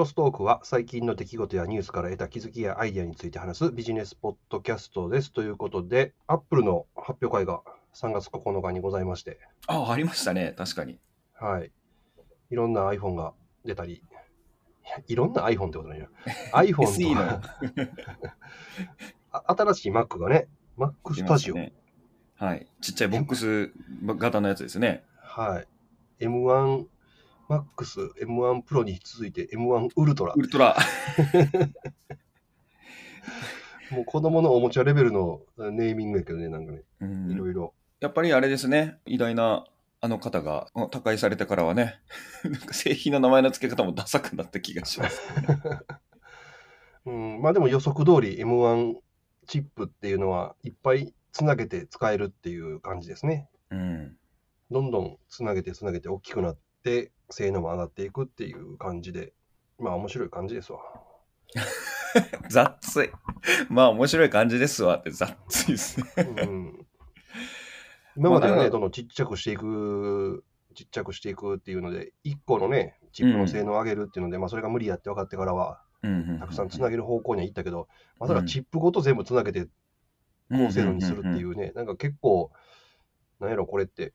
[0.00, 5.30] ロストークは最近の出来事やニュースから得た気づきやアイデアについて話すビジネスポッドキャストです。
[5.30, 7.60] ということで、アップルの発表会が
[7.92, 10.54] 3月9日にございまして、あ、ありましたね。
[10.56, 10.98] 確かに。
[11.34, 11.70] はい。
[12.50, 13.34] いろんな iPhone が
[13.66, 14.02] 出たり、
[15.06, 16.08] いろんな iPhone ってことないな。
[16.54, 17.42] iPhone
[19.48, 20.48] 新しい Mac がね、
[20.78, 21.74] Mac 出 Studio、ましたね。
[22.36, 22.66] はい。
[22.80, 23.70] ちっちゃいボックス
[24.02, 25.04] 型のやつですね。
[25.18, 25.60] は
[26.18, 26.24] い。
[26.24, 26.86] M1
[27.50, 30.40] Max、M1 Pro に続いて M1 ウルトラウ。
[30.40, 30.76] ルトラ。
[33.90, 37.74] もう子供のおもちゃレベルのネーミングやけどね、なんかね、うんいろいろ。
[37.98, 39.00] やっぱりあれですね。
[39.04, 39.66] 偉大な
[40.00, 42.00] あの方があ他界されてからはね、
[42.44, 45.20] なんか製品の名前の付け方もダサくなった気がします。
[47.04, 48.94] うん、まあでも予測通り M1
[49.48, 53.48] チップっていうのはいっぱいつなげて使えるっていう感じですね。
[53.70, 54.16] うん。
[54.70, 59.32] どんどんつなげてつなげて大きくなって性能も上がっていくっていう感じで、
[59.78, 60.80] まあ面白い感じですわ。
[62.48, 63.10] 雑い。
[63.68, 65.30] まあ面白い感じですわって雑
[65.68, 66.06] いですね。
[66.16, 66.86] うん、
[68.16, 75.82] 今まではね、どんどんちっちゃくしていく、ちっちゃくしていくっていうので、1個のね、チップの性能を上げるっていうので、まあそれが無理やって分かってからは、
[76.40, 79.68] たくさんつなげる方向には行ったけど、まさかチップごと全部つなげて
[80.50, 82.50] 高性能にするっていうね、なんか結構、
[83.38, 84.12] なんやろ、これって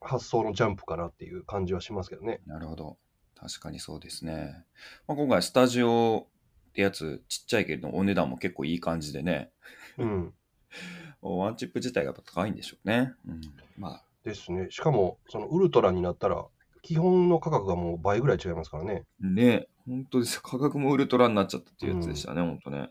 [0.00, 2.40] 発想のジャンプかなっていう感じはしますけどね。
[2.46, 2.98] なるほど。
[3.34, 4.64] 確かにそうですね。
[5.06, 6.26] まあ、今回スタジオ
[6.70, 9.50] ってやつちっちゃいけれどお値段も結構いい感じでね。
[9.96, 10.34] うん。
[11.22, 13.12] ワンチップ自体が高いんでしょうね。
[13.26, 13.40] うん、
[13.76, 14.68] まあ、ですね。
[14.70, 16.46] しかも、そのウルトラになったら、
[16.82, 19.04] 基本の価格がもう倍ぐらい違いますからね。
[19.20, 20.42] ね、本当ですよ。
[20.44, 22.90] 価格もウルトラになっちゃったっていうやつでしたね、本当ね。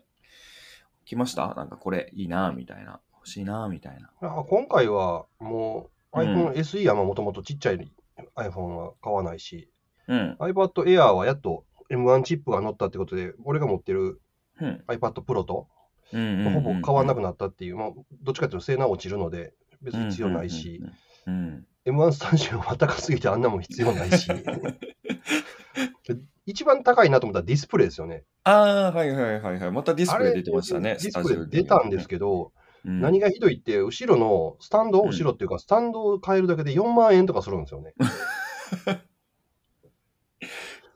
[1.06, 1.54] 来ました？
[1.54, 3.00] なんかこれいいなみたいな。
[3.14, 4.12] 欲しいなみたいな。
[4.20, 7.90] あ今回はもううん iPhone SE はもともとちっちゃい
[8.36, 9.70] iPhone は買わないし、
[10.06, 10.36] うん。
[10.40, 14.20] iPad Air はやっと M1 チップが乗ったってことで、俺が持ってる
[14.60, 14.84] うん。
[14.88, 15.68] iPad Pro と
[16.10, 17.90] ほぼ変わんなくななったっていう、まあ、
[18.22, 19.52] どっちかというと性能は落ちるので、
[19.82, 20.82] 別に必要ないし、。
[21.26, 24.28] うんうんうん M1 スタジオは高すぎてあんなもん必要ないし、
[26.44, 28.24] 一番高いなと思ったらディスプレイですよね。
[28.44, 29.72] ああ、はいはいはいはい。
[29.72, 32.52] またディスプレイ出てましたね、ディスプレイ出たんですけど、
[32.88, 37.94] うん何がひどいって、後ろのスタンド、うん後ろっていうか、スタンドを変えるだけで4万円とかするんですよね。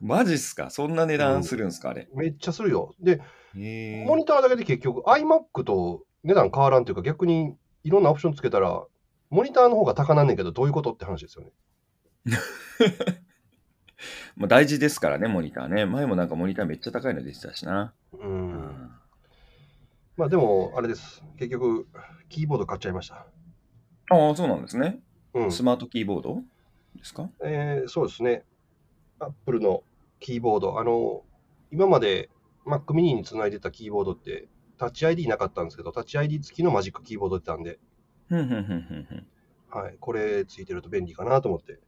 [0.01, 0.71] マジっすか？
[0.71, 2.09] そんな値段するんですか、あれ？
[2.15, 2.95] めっちゃするよ。
[3.01, 3.21] で、
[3.55, 7.55] モニターだけで結局 iMac と値段変わらんというか、逆に
[7.85, 8.85] いろんなオプションつけたら、
[9.31, 11.53] モニターの方が高なんねんけど、どういうことって話ですよね。
[14.37, 15.87] まあ大事ですからね、モニターね。
[15.87, 17.95] 前もなんかモニターめっちゃ高いの出てたしな。
[18.13, 18.17] う。。
[18.17, 18.91] うん
[20.23, 21.25] まあでも、あれです。
[21.37, 21.89] 結局、
[22.29, 23.27] キーボード買っちゃいました。
[24.09, 25.01] ああ、そうなんですね。
[25.35, 25.51] うん。
[25.51, 26.37] スマートキーボード？
[26.95, 27.29] ですか？
[27.43, 28.45] えーそうですね。
[29.19, 29.83] Apple の
[30.21, 30.79] キーボード。
[30.79, 31.25] あの、
[31.73, 32.31] 今まで
[32.65, 34.47] Mac mini につないでたキーボードって、
[34.79, 37.81] タッチ ID なかったんですけど、タッチ ID 付きのマジックキーボード出たんで、
[38.29, 39.27] ふんふんふんふんふん。
[39.71, 41.81] はい、これついてると便利かなと思って、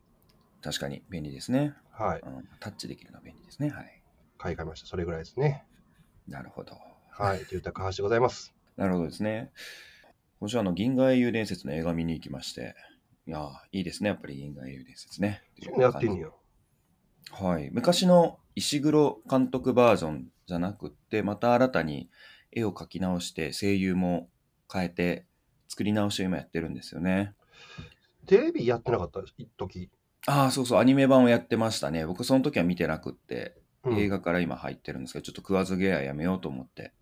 [0.61, 2.49] 確かに便利ですね、はい、うん。
[2.59, 3.71] タッチできるのは便利ですね。
[3.71, 4.03] はい。
[4.39, 4.89] 買い替えました。
[4.89, 5.65] それぐらいですね。
[6.27, 6.77] なるほど。
[7.17, 8.53] はい、といった高橋でございます。
[8.77, 9.53] なるほどですね。
[10.41, 12.75] 今週あの銀河英雄伝説の映画見に行きまして、
[13.29, 15.45] いやー、いいですね、やっぱり銀河英雄伝説ね。
[15.79, 16.31] やってんねや。
[17.31, 17.71] はい。
[17.73, 22.11] 昔の石黒監督バージョンじゃなくって、また新たに
[22.51, 24.29] 絵を描き直して、声優も
[24.73, 25.25] 変えて、
[25.69, 27.35] 作り直しを今やってるんですよね。
[28.27, 29.21] テレビやってなかった？
[29.21, 29.89] 一時
[30.27, 32.05] ああ、そうそう、アニメ版をやってましたね。
[32.07, 33.55] 僕その時は見てなくって、
[33.85, 36.93] うん映画から今入ってるんですけど、ちょっと食わず嫌いやめようと思って、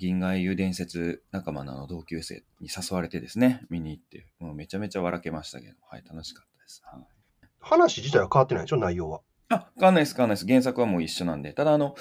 [0.00, 6.82] 銀河英雄伝説仲間の同級生に誘われてですね、見に行って、もうめちゃめちゃ笑けましたけど、はい、楽しかったです。
[6.84, 7.20] はい
[7.62, 9.20] 話自体は変わってないでしょ、内容は。
[9.50, 10.46] あ、変わんないです、変わんないです。
[10.46, 11.52] 原作はもう一緒なんで。
[11.52, 11.94] ただ、あの、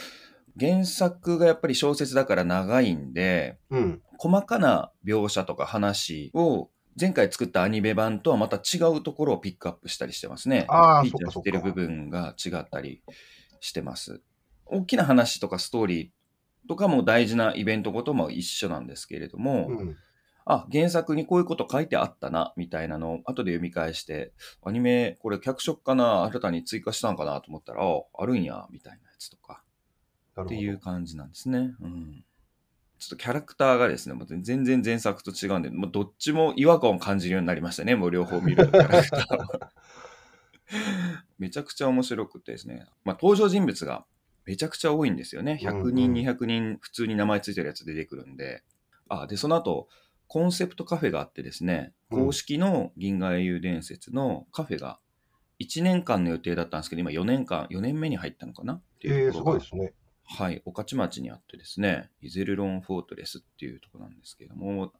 [0.58, 4.02] 原作がやっぱり小説だから長いんで、うん。
[4.18, 10.66] 細かな描写とか話を、前回作ったアニメ版とはまた違うところをピックアップしたりしてますね。
[10.70, 13.04] あーフィーチャーしてる部分が違ったり
[13.60, 14.22] してます。
[14.66, 16.10] 大きな話とかストーリー
[16.70, 19.98] とかも大事なイベントごとも一緒なんですけれども、うん。
[20.46, 24.34] あ、原作にこういうこと書いてあったな、みたいなのを後で読み返して、
[24.64, 29.64] アニメ、これ脚色かな、新たに追加したんかなと思ったら、あ、あるんや、みたいなやつとか。
[30.40, 31.74] っていう感じなんですね。
[31.82, 32.24] うん。
[33.00, 39.72] ちょっとキャラクターがですね、もう全然前作と違うんで、もうどっちも違和感を感じるようになりましたね、もう両方見るとキャラクターは
[41.40, 44.06] めちゃくちゃ面白くてですね、まあ、登場人物が
[44.50, 45.60] めちゃくちゃ多いんですよね。
[45.62, 48.64] 100人、うんうん200人、普通に名前ついてるやつ出てくるんで。
[49.08, 49.88] あ、で、その後、
[50.28, 55.00] コンセプトカフェがあってですね、うん公式の銀河英雄伝説のカフェが
[55.60, 58.74] 1年間の予定だったんですけど、今4年間、4年目に入ったのかな？
[58.74, 59.94] ってえー、いうところがすごいですね。
[60.24, 64.92] はい、御徒町にあってですね、イゼルロンフォートレスっていうところなんですけれども、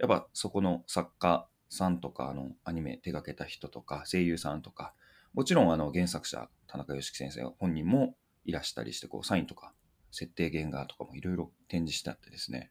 [0.00, 4.92] やっぱそこの作家さんとか、あの、アニメ手掛けた人とか、声優さんとか、
[5.34, 9.72] もちろんあの原作者、田中良樹先生本人もいらしたりして、こう、サインとか、
[10.10, 12.70] 設定原画とかもいろいろ展示してあってですね、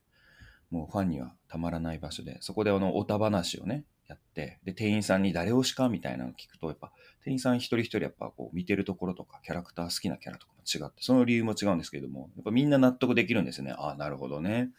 [0.71, 6.91] もうファンにはたまらない場所で、そこであの、おた話をね、やって、で、店員さんに誰推しかみたいなのを聞くと、やっぱ、
[7.23, 13.73] 店員さん一人一人やっぱこう見てるところとか、キャラクター好きなキャラとかも違って、その理由も違うんですけれども、やっぱみんな納得できるんですよね。
[13.77, 14.71] ああ、なるほどね。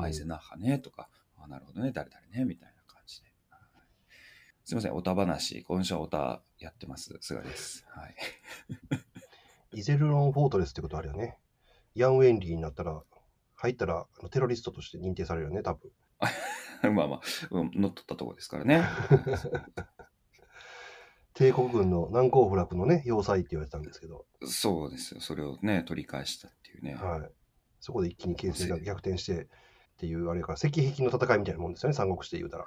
[0.00, 1.08] アイゼナッハね、とか、
[1.38, 3.28] ああ、なるほどね、誰々ね、みたいな感じで。
[4.64, 7.84] すいません、おた話、今週はおたやってます、菅です。
[7.88, 8.14] はい。
[9.74, 11.38] イゼルロン・フォートレスってことあるよね。
[11.94, 13.02] ヤン・ウェンリーになったら、
[13.56, 15.90] 入ったらテロリストとして認定されるよね、多分。
[16.94, 18.82] まあまあ、乗っ取ったとこですからね。
[21.34, 24.26] 帝国軍の難攻不落のね、要塞って言われてたんですけど。
[24.46, 25.20] そうですよ。
[25.20, 26.94] それをね、取り返したっていうね。
[26.94, 27.30] はい。
[27.80, 29.46] そこで一気に形勢が逆転して、っ
[29.96, 32.66] ていう、あれから、石壁の戦いみたいなもんですよね、三国志で言うたら。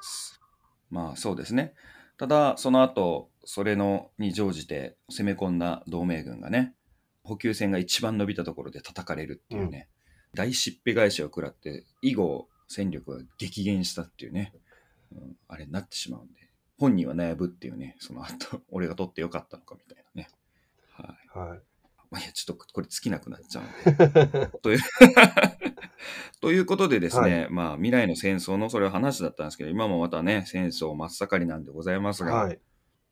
[0.89, 1.75] まあ、そうですね。
[2.17, 6.73] ただ、その後、それのに乗じて攻め込んだ同盟軍がね、
[7.27, 9.89] 補給線が一番伸びたところで叩かれるっていうね、
[10.33, 14.53] うん、大しっぺ返しを食らって、以後、戦力が激減したっていうね、
[15.11, 20.29] うん、あれになってしまうんで、本人は悩むっていうね、その後、 俺が取ってよかったのかみたいなね。
[20.91, 21.37] はい。
[21.37, 21.61] はい。
[22.09, 24.47] まあ、いや、ちょっとこれ尽きなくなっちゃうんで。
[24.61, 24.79] という、
[26.39, 32.59] ということでですね、はい、まあ、未来の戦争のそれは話だったんですけど、今もまたね、戦争真っ盛りなんでございますが、はい、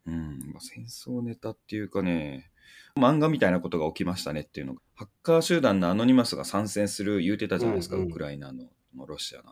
[0.06, 2.52] うん、まあ、戦争ネタっていうかね、
[2.98, 8.66] 漫画みたいなことが起きましたねっていうのが、ハッカー集団のアノニマスが参戦する言うてたじゃないですか、うんうん、ウクライナの、
[9.06, 9.52] ロシアの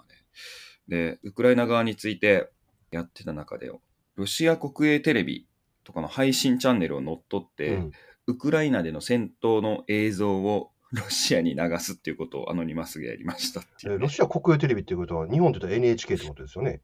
[0.88, 1.14] で。
[1.14, 2.50] で、ウクライナ側について
[2.92, 3.72] やってた中で、
[4.16, 5.48] ロシア国営テレビ
[5.84, 7.92] とかの配信チャンネルを乗っ取って、うん、
[8.28, 16.82] ウクライナでの戦闘の映像を ロシアに流すっていうことをアノニマスがやりましたっていう、ね、ロシア国営テレビっていうことは、日本で言うと NHK ってことですよね。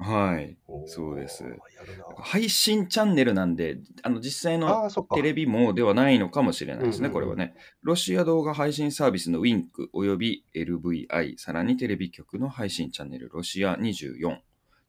[0.00, 0.56] はい、
[0.86, 1.44] そうです。
[2.18, 7.54] 配信チャンネルなんで、あの実際のテレビもではないのかもしれないですね、これはね。
[7.82, 14.38] ロシア動画配信サービスの Wink および LVI、さらにテレビ局の配信チャンネル、ロシア24、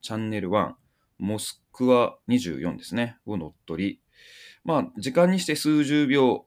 [0.01, 0.73] チャンネル1、
[1.17, 4.01] モスクワ24ですね、を乗っ取り、
[4.63, 6.45] まあ、時間にして数十秒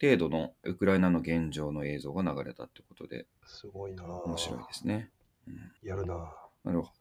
[0.00, 4.04] 程度のウクライナの現状の映像が流れたってことで、すごいな。
[4.04, 5.10] 面白いですね。
[5.48, 6.32] うん、やるな。
[6.62, 6.92] なるほど。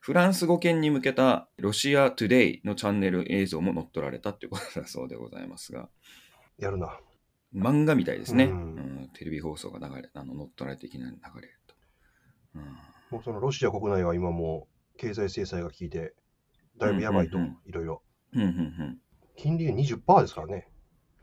[0.00, 5.88] フランス語圏に向けたロシアトゥデイのチャンネル映像も載っ取られたということだそうでございますが。
[6.58, 6.98] やるな。
[7.54, 8.44] 漫画みたいですね。
[8.44, 8.56] うん、う
[9.04, 11.74] ん、テレビ放送が流れ、あの乗っ取られていきなり流れると。
[12.54, 12.62] うん、
[13.10, 16.14] もうそのロシア国内は今も経済制裁が効いて、
[16.78, 18.02] だいぶやばいと、いろいろ。
[19.36, 20.68] 金利20%ですからね。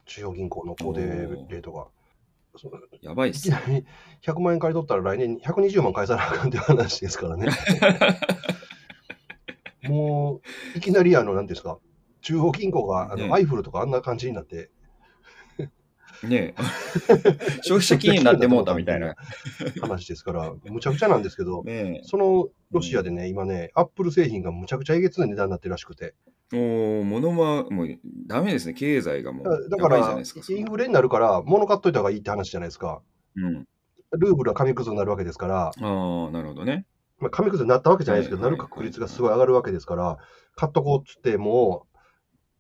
[0.06, 1.88] 中央銀行の法定レートが。
[3.02, 3.86] やばいっす、いきなり
[4.24, 7.48] 100万円借り取ったら来年120万返さなあかんって話ですからね。
[9.88, 10.42] も
[10.76, 11.80] う、いきなりあの、なんですか、
[12.22, 14.70] 中央銀行があの、ね、アイフルとかあんな感じになって、
[16.24, 16.56] ね
[17.62, 19.16] 消費者金融になってもうたみたいな。
[19.82, 26.16] 話ですから、むちゃくちゃなんですけど、ね、そのロシアでね、今ね、アップル製品がむちゃくちゃえげつない値段になってるらしくて。
[26.54, 29.70] お物はもうダメですね、経済がもう。
[29.70, 33.02] だから、インフレになるから、物買っといた方がいいって話じゃないですか。
[33.36, 33.68] うん。
[34.12, 35.68] ルーブルは紙くずになるわけですから。
[35.68, 36.86] ああ、なるほどね。
[37.20, 40.18] まあ、紙くずになったわけじゃないですけど、なる確率がすごい上がるわけですから、
[40.56, 41.88] 買っとこうっつっても、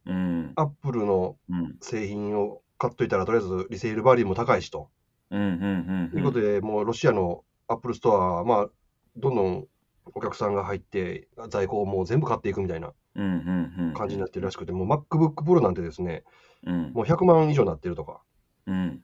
[0.05, 1.37] うん、アップルの
[1.81, 4.89] 製品を買っといたら、とりあえずリセールバリューも高いしと。
[5.29, 8.69] うんうんうん、ということで、もうロシアのアップルストアは、まあ、
[9.17, 9.67] どんどん
[10.13, 16.23] お客さんが入って、在庫をもう全部買っていくみたいな感じになってるらしくて、もう MacBook Pro なんてですね、
[16.65, 18.21] うん、もう100万以上になってるとか、
[18.67, 19.01] うん、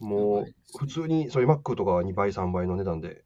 [0.00, 3.24] もう普通にそういう Mac とかは2倍、3倍の値段で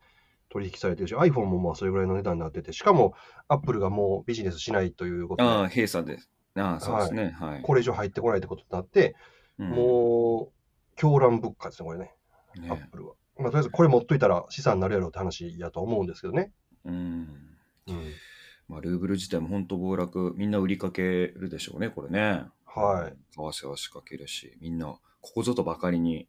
[0.48, 3.14] 取引されてるし、iPhone もまあそれぐらいの値段になってて、しかも
[3.48, 6.30] Apple がもうビジネスしないということで、ああ、閉鎖です。
[6.56, 7.62] ああ、そうですね、はい、はい。
[7.62, 9.14] これ以上入ってこないってことになって、
[9.58, 12.14] もう、狂乱物価ですね、これね、
[12.68, 13.14] アップルは。
[13.38, 16.52] まあ、とりあえずこれ持っといたら資産になるやろうって話やと思うんですけどね。
[16.84, 16.94] うん。
[16.94, 18.12] うん。
[18.70, 22.44] まあ、ルーブル自体も本当暴落、みんな売りかけるでしょうね、これね。
[22.64, 23.16] はい。
[23.34, 25.00] 為替は仕掛けるし、みんな、こ
[25.34, 26.28] こぞとばかりに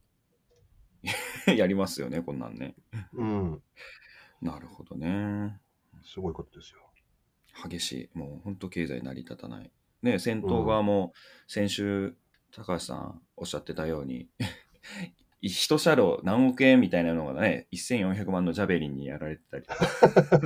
[1.45, 2.73] やりますよね、こんなんね。
[3.13, 3.61] うん。
[4.41, 5.61] なるほどね。
[6.03, 6.81] すごいことですよ。
[7.69, 8.17] 激しい。
[8.17, 9.71] もう本当経済成り立たない。
[10.01, 11.13] ね、戦闘側も
[11.47, 12.15] 先週、
[12.51, 14.27] 高橋さんおっしゃってたように
[15.41, 19.65] 一車両何億円みたいなのがね、1400万のジャベリンにやられてたり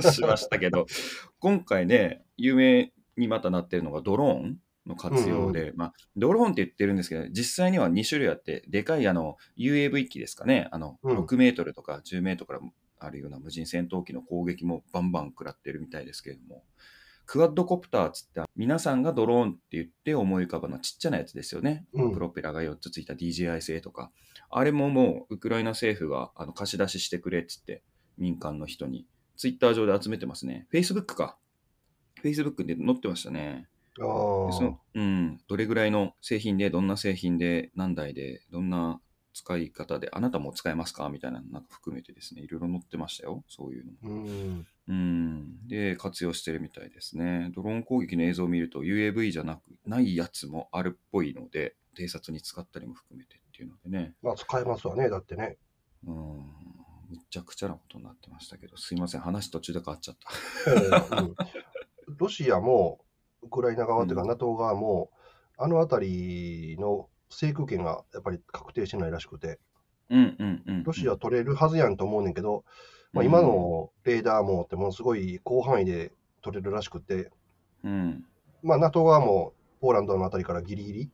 [0.02, 0.86] しましたけど、
[1.38, 12.60] 今回ね、有名にまたなってるのがドローンの活用で、まあ、ドローンって言ってるんですけど、実際には2種類あって、でかいあの UAV 機ですかね、あの6メートルとか10メートルから
[12.98, 16.64] あるような無人戦闘機の攻撃もバンバン食らってるみたいですけれども、
[17.26, 24.10] クワッドコプターっつって皆さんがドローンって言って思い浮かぶのはちっちゃなやつですよね、うん、プロペラが4つついた DJI 製とか。
[24.48, 27.82] あれももうウクライナ政府があの貸し出ししてくれっつって
[28.16, 29.06] 民間の人に。
[29.36, 30.66] ツイッター上で集めてますね。
[30.72, 31.36] Facebook か。
[32.22, 33.68] Facebook で載ってましたね。
[33.98, 34.02] あ
[34.52, 39.00] そのうん、どれぐらいの製品でどんな製品で何台でどんな
[39.36, 41.10] 使い方で、あなたも使えますか？
[41.10, 44.22] みたいな、なんか含めてですね、いろいろ載ってましたよ、そういうのも。
[44.24, 45.68] うんうん。
[45.68, 47.50] で、活用してるみたいですね。
[47.54, 54.14] ドローン攻撃の映像を見ると、UAV じゃなく、ないやつもあるっぽいので、偵察に使ったりも含めてっていうのでね。
[54.22, 55.58] まあ、使えますわね、だってね。
[56.06, 56.36] うん。
[57.10, 61.12] むちゃくちゃなことになってましたけど、すいません、話途中で変わっちゃった。
[61.20, 61.34] うん、
[62.16, 63.04] ロシアも、
[63.42, 65.10] ウクライナ側というか、NATO 側も、
[65.58, 69.58] あの辺りの制空権がやっぱり確定してないらしくて、
[70.10, 72.64] うんうんうん、ロシア取れるはずやんと思うねんけど、
[73.12, 77.30] まあ、今のレーダーもってものすごい広範囲で取れるらしくて、
[77.82, 78.24] うん、
[78.62, 81.10] まあ、NATO 側もポーランドのあたりからギリギリ、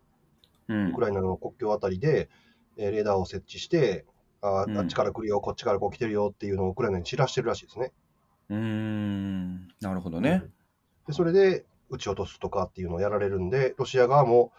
[0.69, 2.28] うん、ウクライナの国境あたりで、
[2.76, 4.04] えー、レーダーを設置して、
[4.42, 7.92] ああっちから来るよ、こっちからこう来てるよっていうのをウクライナに散らしてるらしいですね。
[8.50, 10.42] うん、なるほどね。
[11.07, 14.50] でそれで撃ち落とすとかっていうのをやられるんで、ロシア側も、うん、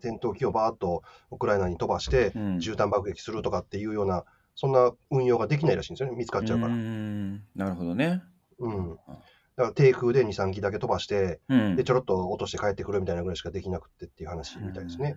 [0.00, 6.74] 戦闘機をバーッとウクライナに飛ばして、絨毯爆撃するとかっていうような、そんな運用ができないらしいんですよね、見つかっちゃうから。
[6.74, 8.22] なるほどね。
[8.58, 9.22] うん、だか
[9.56, 15.16] ら低空で2、3機だけ飛ばして、うん、でちょろっと落として帰ってくるみたいなぐらいしかできなくてっていう話みたいですね。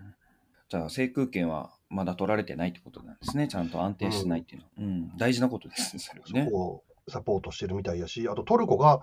[0.68, 4.66] じゃあ、制空権はまだ取られてないってことなんですね、ちゃんと安定してないっていうの。
[4.66, 4.72] は。
[4.78, 6.44] うん、大事なことですね、それはね。
[6.44, 9.00] そこをサポートしてるみたいやし、あとトルコが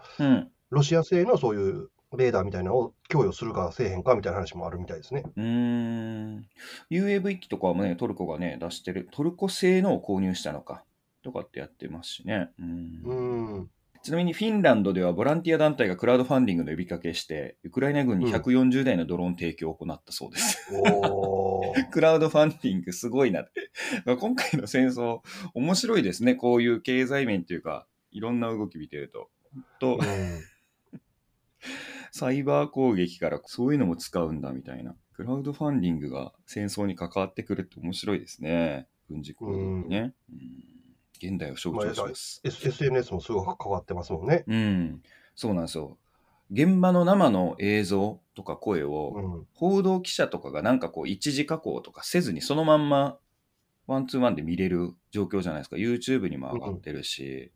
[0.69, 5.23] ロシア製のそういうレーダーみたいなのを供与するかせえへんかみたいな話もあるみたいですね。
[5.35, 6.47] うん。
[6.89, 10.85] UAV 機とかもね、トルコがね、出してる、トルコ製のを購入したのか、
[11.21, 12.49] とかってやってますしね。
[12.59, 13.01] うん。
[13.03, 13.69] うん
[14.03, 20.65] ちなみにフィンランドではボランティア団体がクラウドファンディングの呼びかけして、ウクライナ軍に140台のドローン提供を行ったそうです。
[20.71, 23.69] うん、 クラウドファンディングすごいなって。
[24.05, 25.19] 今回の戦争、
[25.53, 26.35] 面白いですね。
[26.35, 29.29] こういう経済面というか、いろんな動き見てると。
[29.79, 30.03] と、うん
[32.17, 34.95] サイバー攻撃からそういうのも使うんだみたいな。
[35.13, 38.87] クラウドファンディングが戦争に関わってくるって面白いですね。
[39.07, 40.15] 軍事行動にね。
[40.31, 44.43] うん、現代を象徴します、まあ、SNS もすごく関わってますもんね。
[44.47, 45.01] うん。
[45.35, 45.99] そうなんですよ。
[46.49, 53.19] 現場の生の映像とか声を、報道記者とかがなんかこう一時加工とかせずにそのまんま
[53.85, 55.75] ワンツーワンで見れる状況じゃないですか。
[55.75, 57.51] YouTube にも上がってるし、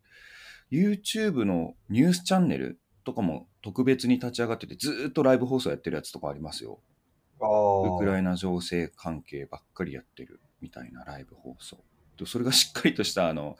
[0.70, 6.80] うん、YouTube のニュースチャンネルとかも特別に立ち上がってて、ずっとライブ放送やってるやつとかありますよ。
[7.40, 11.78] ウクライナ情勢関係ばっかりやってるみたいなライブ放送。
[12.26, 13.56] それがしっかりとしたあの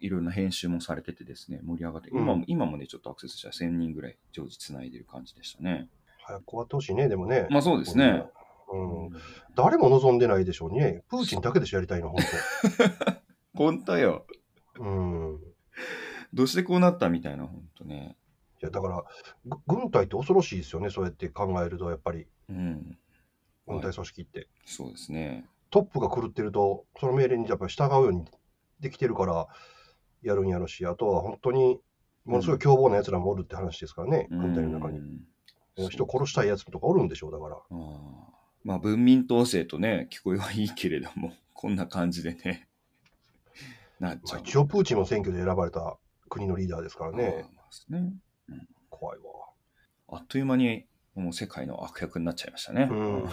[0.00, 5.88] いろんな編集もされててですね、盛り上がって、うん、今も今もね、ちょっとアクセスしたら1000人ぐらい常時つないでる感じでしたね。
[6.24, 7.46] 早く終わってほしいね、でもね。
[7.50, 8.24] まあそうですね。
[8.72, 9.10] うん、
[9.56, 11.02] 誰も望んでないでしょうね。
[11.08, 12.20] プーチンだけでしょ、やりたいの、本
[13.54, 13.58] 当。
[13.58, 14.26] 本当よ。
[14.78, 15.40] うん。
[16.32, 18.16] どうしてこうなったみたいな、本当ね。
[18.62, 19.04] いやだから
[19.66, 22.98] 軍隊って恐ろしいですよね、そうやって考えると、やっぱり、うん、
[23.66, 25.46] 軍隊組織って、はい、そうですね。
[25.70, 28.24] トップが狂ってると、その命令にやっぱり従うように
[28.80, 29.48] できてるから、
[30.22, 31.80] やるんやろし、あとは本当に
[32.24, 35.00] ものすごい凶暴なやつらもおるって話ですからね、うん、軍隊の中に。
[35.88, 37.56] 人殺したいやつとかおるんでしょう、だから。
[37.56, 38.30] あ
[38.64, 42.68] まあ、文民統制とね、聞こえはいいけれども、 こんな感じでね、
[43.98, 44.40] なっちゃう。
[44.40, 45.96] 一応、プーチンも選挙で選ばれた
[46.28, 47.46] 国のリーダーですからね。
[47.88, 48.14] ね
[48.88, 49.24] 怖いわ。
[50.08, 52.88] あっという間にもう世界の悪役になっちゃいましたね。
[52.90, 53.28] うん、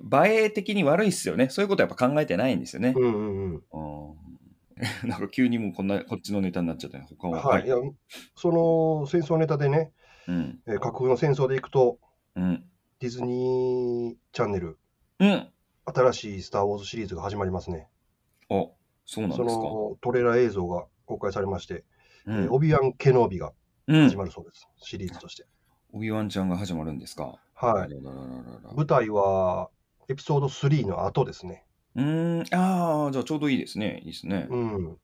[0.26, 1.48] 映え的に悪いっすよね。
[1.48, 2.94] そういうことやっぱ考えてないんですよね。
[2.96, 3.60] うんうんうん。
[5.08, 7.06] なんか急にもうこんなこっちのネタになっちゃったね。
[7.08, 7.42] 他は。
[7.42, 7.66] はい。
[7.66, 7.76] いや
[8.34, 9.92] その戦争ネタでね、
[10.28, 11.98] うん、えー、架空の戦争でいくと、
[12.34, 12.64] うん、
[13.00, 14.78] ディズニーチャンネル、
[15.18, 15.48] うん、
[15.86, 17.88] 新しいスター・ウォーズシリーズが始まりますね。
[18.50, 18.66] あ、
[19.06, 19.48] そうなんですか。
[19.48, 21.84] そのトレーラー映像が公開されまして、
[22.26, 23.52] うん、オビワン・ケノービが
[23.88, 25.44] 始まるそうです、うん、シリーズとして。
[25.92, 27.38] オビワンちゃんが始まるんですか？
[27.54, 28.74] はい。
[28.74, 29.70] 舞台は
[30.08, 31.64] エピソード3の後ですね。
[31.94, 34.00] うん、ああ、じゃあちょうどいいですね。
[34.04, 34.46] いいですね。
[34.50, 34.98] うん。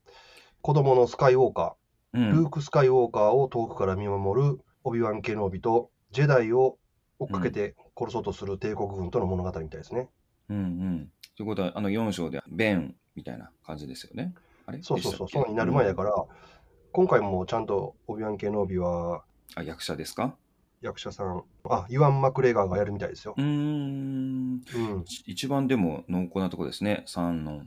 [0.61, 6.77] 子供のスカイウォーカー、うん、ルーク・スカイウォーカーを遠くから見守るオビワン・ケノービと、ジェダイを
[7.19, 10.11] 追っかけて殺そうとする帝国軍との物語みたいですね。
[10.51, 11.09] うんうん。
[11.37, 14.35] ということは、あの4章でベンみたいな感じですよね。
[14.67, 14.83] あれ？
[14.83, 16.15] そうそうそう、そうになる前やから、
[16.93, 20.37] 今回もちゃんとオビワン・ケノービは、あ、役者ですか？
[20.83, 23.35] 役者さん、あ、ユアン・マクレガーがやるみたいですよ。
[23.37, 23.49] うーん。
[23.49, 25.05] うん。
[25.27, 27.05] 一番でも濃厚なとこですね。
[27.07, 27.63] さんの、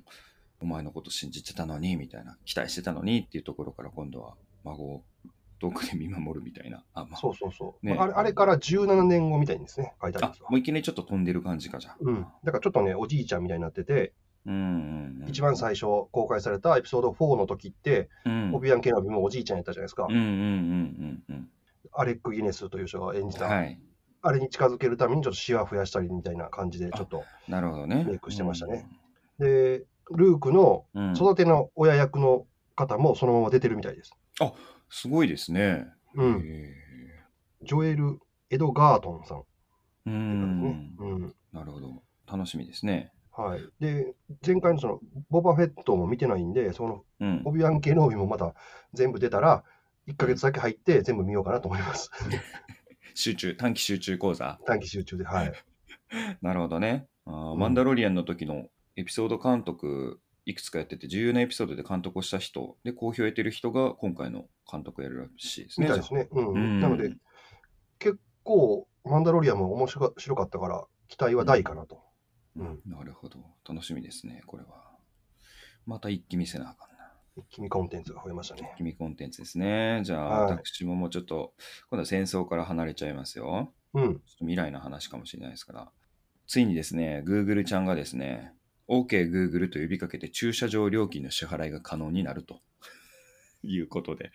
[0.62, 2.38] お前のこと信じてたのに、みたいな。
[2.46, 5.04] 期待してたのにっていうところから今度は孫を
[5.60, 6.84] 遠くで見守るみたいな。
[6.94, 7.86] あ、まあ、そうそうそう。
[7.86, 11.98] ねまああれあれから17年後みたいにですね、書いてあるんですもういきなりちょっと飛んでる感じかじゃあ。
[12.00, 12.28] うん。
[12.44, 14.14] だからちょっとね、おじいちゃんみたいになってて、
[14.46, 15.30] うんうんうん。
[15.30, 18.56] 一番最初公開されたエピソード4の時って、うん。
[18.56, 20.08] オビアン・ケノビもおじいちゃんやったじゃないですか。
[20.10, 21.50] うんうんうんうん
[21.98, 23.30] アレック・ギネスという人が演うん。
[23.30, 23.80] じた、はい。
[24.22, 27.24] あれに近づけるためにちょっとシワ増やしたりみたいな感じで、ちょっと。
[27.48, 28.04] なるほどね。
[28.06, 28.86] メイクしてましたね
[29.40, 31.10] で、ルークのうん。
[31.10, 34.14] うん育ての親役の方もそのまま出てるみたいです。
[34.90, 35.88] すごいですね。
[36.16, 36.42] うん。
[36.46, 36.74] へ
[37.64, 39.44] ジョエル・エドガートンさん。
[41.52, 42.04] なるほど。
[42.28, 43.12] 楽しみですね。
[43.38, 43.62] はい。
[43.80, 44.14] で、
[44.46, 45.00] 前回のその、
[45.30, 47.52] ボバフェットも見てないんで、その、うんオ。
[47.52, 48.54] ビワン・ケノービもまた
[48.94, 49.64] 全部出たら、
[50.08, 52.12] 1ヶ月だけ入って全部見ようかなと思います。
[53.14, 54.60] 集中、短期集中講座。
[54.66, 55.26] 短期集中で。
[55.26, 55.54] はい。
[56.42, 57.08] なるほどね。
[57.26, 65.88] あーうんマンダロリアンの時のエピソード監督、いくつかやってて、重要なエピソードで監督をした人、で、好評を得てる人が今回の監督をやるらしいですね。
[65.88, 66.28] みたいですね。
[66.32, 66.48] うん。
[66.54, 67.14] うんなので、
[68.00, 72.05] 結構、マンダロリアンも面白か白かったから、期待は大かなと。
[72.56, 72.82] うん。
[72.86, 73.40] なるほど。
[73.68, 74.96] 楽しみですね、これは。
[75.86, 77.12] また一気見せなあかんな。
[77.38, 78.74] 一気にコンテンツが増えましたね。
[78.78, 80.02] 君コンテンツですね。
[80.04, 81.54] じゃあ、はい私ももうちょっと、
[81.90, 83.74] 今度は戦争から離れちゃいますよ。
[83.94, 84.04] うん。
[84.04, 85.92] ちょっと未来の話かもしれないですから。
[86.48, 88.54] ついにですね、Google ちゃんがですね、
[88.88, 92.62] OK Google と呼びかけて駐車場料金の支払いが可能になると
[93.64, 94.32] いうことで、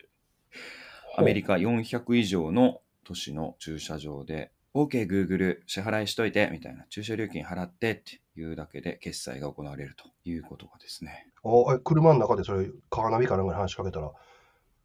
[1.17, 14.11] アメリカ400以上の都市の駐車場で、OK Google 支払いしといてみたいな、駐車料金払ってっていうだけで決済が行われるということがですね、あえ車の中でそれ、カーナビかなんかに話しかけたら、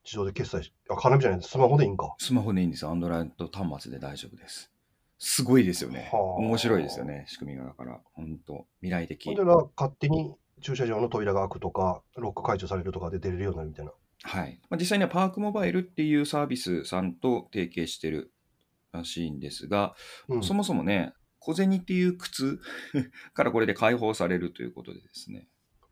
[0.04, 2.14] 自動で決済し、あ、カーナビじゃないスマホでいいんか。
[2.18, 2.90] スマホでいいんですよ。
[2.90, 4.70] Android 端末で大丈夫です。
[5.18, 6.10] すごいですよね。
[6.12, 7.64] はあ面白いですよね、仕組みが。
[7.64, 9.34] だから、本当未来的ほん。
[9.34, 13.92] でな、勝手に駐車場の扉が開くとか、ロック解除されるとかで出れるようになるみたいな。
[14.22, 14.60] はい。
[14.70, 18.32] まあ、実際にはパークモバイルっていうサービスさんと提携してる
[18.96, 19.94] らしいんですが、
[20.28, 20.42] うん。
[20.42, 22.60] そもそもね、小銭っていう靴
[23.34, 25.48] からこれで解放されるということでですね。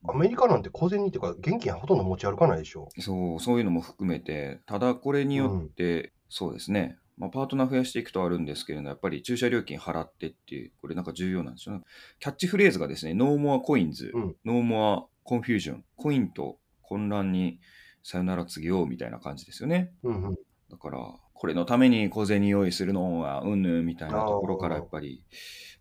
[0.06, 2.88] アメリカなんて小銭っていうか、現金ほとんど持ち歩かないでしょ。
[2.98, 11.82] そう、そういうのも含めて、ただこれによって、そうですね、まあ、パートナー増やしていくとあるんですけれども、やっぱり駐車料金払ってっていう、これなんか重要なんですよね。
[12.18, 17.60] キャッチフレーズがですね、 No more coins、うん No more confusion、コインと混乱に
[18.02, 19.94] さよなら告げようみたいな感じですよね。
[20.02, 20.34] うんうん。
[20.70, 20.98] だから、
[21.34, 25.22] これのために小銭用意するのは、うんぬんみたいなところからやっぱり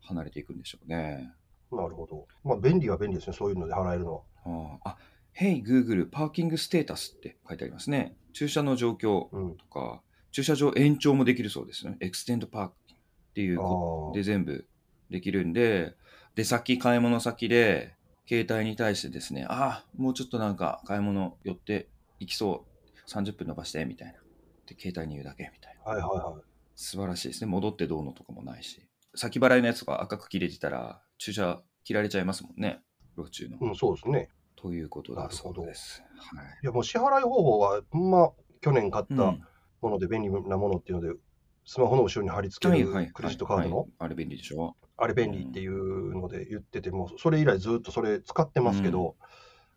[0.02, 1.32] 離れていくんでしょうね。
[1.72, 2.28] なるほど。
[2.44, 4.80] まあ、便利は便利ですね、そういうので払えるのは。
[4.84, 4.98] あ
[5.40, 8.16] Hey Google parking status って書いてありますね。
[8.34, 9.58] 駐車の状況うん。
[9.58, 11.98] とか、駐車場延長もできるそうですね。
[12.02, 13.60] extend park っていう
[14.14, 14.68] で全部
[15.10, 15.96] できるんで、
[16.36, 17.96] 出先、買い物先で、
[18.28, 21.88] 携帯に対してですね、ああ、もうちょっとなんか買い物寄って
[22.20, 22.66] 行きそ
[23.06, 24.23] う、30分伸ばして、みたいな。
[24.68, 25.92] で、携帯に言うだけ、みたいな。
[25.92, 25.96] あ。
[25.96, 26.44] はいはいはい。
[26.76, 27.50] 素晴らしいですね。
[27.50, 28.88] 戻ってどうのとかもないし。
[29.16, 32.82] 先払いのやつが赤く切れてたら、駐車切られちゃいますもんね。
[33.18, 33.58] 路中の。
[33.62, 34.30] うん、そうですね。
[34.56, 36.04] ということだそうです。
[36.18, 36.46] はい。
[36.64, 39.44] いや、もう支払い方法は、ほんま、去年買ったうん
[39.82, 41.20] もので便利なものっていうので、
[41.66, 44.78] スマホの後ろに貼り付けるクレジットカードの、はいあれ便利でしょ？
[44.96, 49.18] あれ便利っていうので言ってても、それ以来ずっとそれ使ってますけど、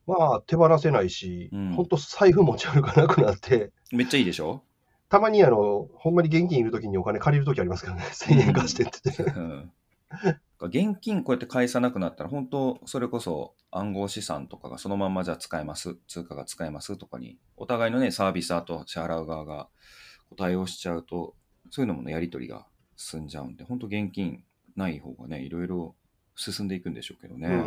[0.07, 4.62] まあ手放せないしうん、本当財布持ち歩かなくなって、めっちゃいいでしょ？
[5.09, 9.23] たまにあの、ほんまに現金いるときにお金借りるときありますからね、1000円貸してってて。
[9.23, 9.73] うん
[10.61, 19.69] 現金こうやって返さなくなったら、本当それこそ暗号資産とかがそのまんまじゃあ使えます、通貨が使えますとかに、お互いのね、サービスーと支払う側が
[20.38, 21.35] 対応しちゃうと、
[21.71, 22.66] そういうのもね、やり取りが
[22.97, 24.45] 進んじゃうんで、本当現金
[24.77, 25.95] ない方がね、いろいろ
[26.37, 27.62] 進んでいくんでしょうけどね。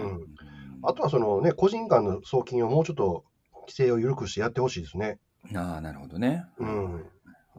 [0.82, 3.23] あとはそのね、個人間の送金をもうちょっと
[3.62, 5.19] 規制を緩くしてやってほしいですね。
[5.56, 6.45] ああ、なるほどね。
[6.58, 7.06] うん。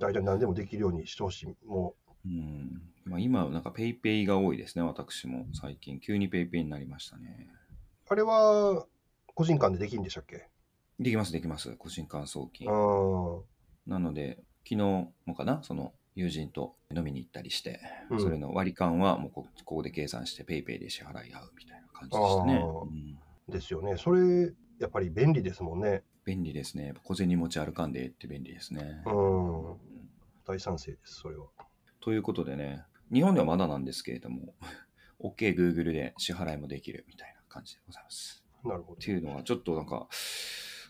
[0.00, 1.66] 大体何でもできるようにしてほしい。
[1.66, 6.00] もうんまあ、今、なんかペイペイが多いですね、私も最近。
[6.00, 7.48] 急にペイペイになりましたね。
[7.50, 8.86] う、あれは
[9.34, 10.48] 個人間でできるんでしたっけ？
[10.98, 11.76] できます、できます。
[11.76, 12.72] 個人間送金う。
[12.72, 13.42] ん。
[13.86, 14.76] なので、昨日
[15.24, 22.64] もかな、その友人と飲みに行ったりして、うんそれの割り勘はもうこここで計算してペイペイで支払い合うみたいな感じでしたね。
[22.64, 23.18] うん
[23.52, 23.96] ですよね。
[23.96, 26.04] それ、やっぱり便利ですもんね。
[26.24, 26.94] 便利ですね。
[27.02, 29.02] 小銭持ち歩かんでって便利ですね。
[29.06, 29.76] うん。
[30.50, 31.46] うん大賛成です、それは。
[32.00, 34.54] ということでね、日本ではまだなんですけれども、
[35.20, 38.42] OK Google で支払いもできるみたいな感じでございます。
[38.64, 40.08] なるほっていうのがちょっとなんか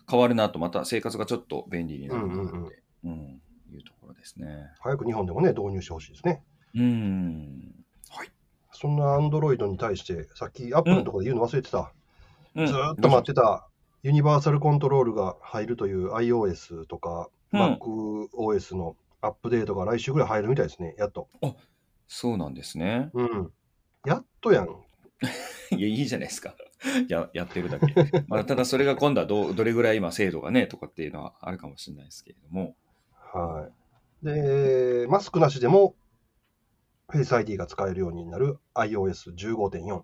[0.09, 2.71] 変わるなと、また生活がちょっと便利になるなって、うんうん
[3.03, 3.41] うん
[3.73, 4.69] いうところですね。
[4.81, 6.43] 早く日本でもね、導入してほしいですね。
[6.75, 7.85] うん。
[8.09, 8.31] はい。
[8.73, 11.93] そんなアンドロイドに対して、さっきアップルのところで言うの忘れてた。
[12.55, 13.69] うん、ずっと待ってた、
[14.03, 21.29] ユニバーサルコントロールが入るという iOS とか、うん、MacOS のアップデートが来週ぐらい入るみたいですね、やっと。
[21.41, 21.55] あ
[22.07, 23.09] そうなんですね。
[23.13, 23.51] うん。
[24.05, 24.67] やっとやん。
[25.77, 26.55] いや、いいじゃないですか。
[27.07, 28.25] ややってるだけ。
[28.27, 32.75] まあ、ただそれが今度はどどれぐらい今精度がねとかっていうのはあるかもしれないですけれども。
[33.33, 33.69] は
[34.23, 34.25] い。
[34.25, 35.95] で、マスクなしでも
[37.09, 40.03] Face ID が使えるようになる iOS15.4。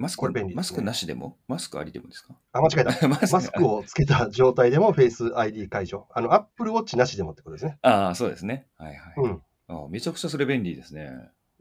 [0.00, 1.36] マスク、これ便利、ね、マスクなしでも？
[1.46, 2.34] マスクありでもですか？
[2.52, 3.06] あ、間違えた。
[3.08, 6.08] マスクをつけた状態でも Face ID 解除。
[6.14, 7.78] あの、Apple Watch なしでもってことですね。
[7.82, 8.66] ああ、そうですね。
[8.78, 9.14] はいはい。
[9.18, 11.12] うん、あめちゃくちゃそれ便利ですね。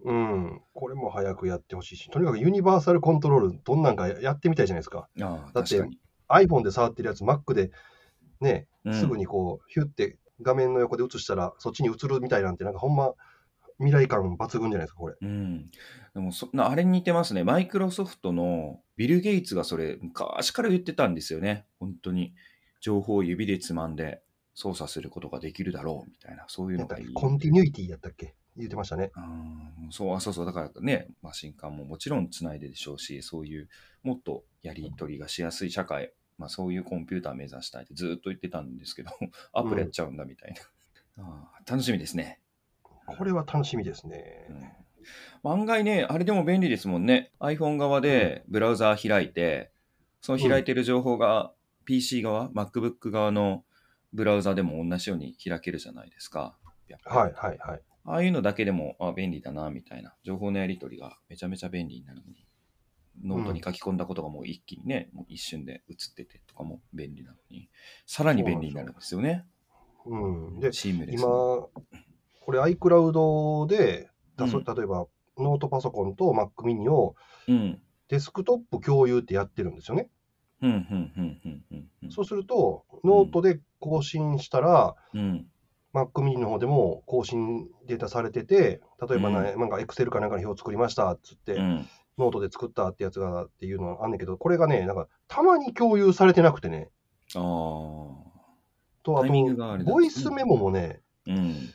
[0.06, 5.10] うん、これも早くやってほしいし、とにかくユニバーサルコントロール、どんなんかやってみたいじゃないですか。
[5.21, 5.84] あだって、
[6.30, 7.71] iPhone で触ってるやつ、Mac で
[8.39, 13.13] ね、すぐにこう、ヒュって画面の横で映したら、そっちに映るみたいなんて、なんかほんま、
[13.80, 15.15] 未来感抜群じゃないですか、これ。
[15.20, 15.72] うん。
[16.13, 17.44] でもそ、あれに似てますね。
[17.44, 21.65] マイクロソフトのビル・ゲイツがそれ、昔から言ってたんですよね。
[21.80, 22.34] 本当に。
[22.82, 24.22] 情報を指でつまんで
[24.54, 27.13] 操作することができるだろうみたいな、そういうのがいい。
[27.13, 28.36] コンティニュイティやったっけ？
[28.56, 29.12] 言ってましたね。
[29.15, 33.70] うんそうそうそう、だからね、マシン間ももちろんつないででしょうし、そういう
[34.04, 39.12] もっとやり取りがしやすい社会、まあ、そういうコンピューター目指したいってずっと言ってたんですけど、
[39.52, 40.54] アプリやっちゃうんだみたい
[41.18, 41.24] な。
[41.26, 42.39] うん、あ楽しみですね。
[43.17, 44.48] これは楽しみですね。
[45.43, 47.32] うん、案外ね、あれでも便利ですもんね。
[47.39, 49.72] iPhone 側でブラウザー開いて、
[50.22, 51.54] その開いてる情報が
[51.86, 53.63] PC 側、MacBook 側の
[54.13, 56.58] ブラウザでも同じように開けるじゃないですか。
[57.06, 57.82] はいはいはい。
[58.06, 62.48] ああいうのだけでもあ便利だなみたいな情報のやり取りがめちゃめちゃ便利になるのに
[63.24, 67.69] ノートに書き込んだことがもう一気にね、うん、もう一瞬で移っててとかも便利なのに
[68.06, 69.45] さらに便利になるんですよね。
[70.06, 70.72] うん、で
[71.12, 71.67] 今
[72.50, 74.10] これ iCloud で、
[74.40, 75.06] うん、例えば
[75.38, 77.14] ノートパソコンと Mac mini を
[78.08, 80.10] デスクトップ共有ってやってるんですよね。
[82.10, 85.46] そうするとノートで更新したら、うん。
[85.94, 96.90] Mac mini の方でも更新データされてて、例えばね、うん、なんか Excel かなんかの表作りましたっつって、うん、ノートで作ったってやつがっていうのはあんねんけど、これがね、なんかたまに共有されてなくてね。
[97.36, 97.42] ああ。
[99.04, 101.74] と、あと、ボイスメモもね、うん、